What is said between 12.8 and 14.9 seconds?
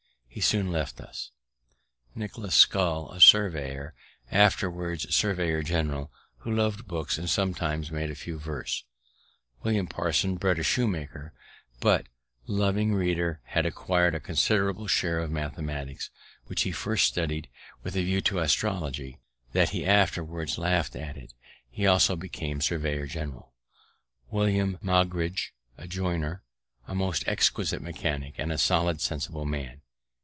reading, had acquir'd a considerable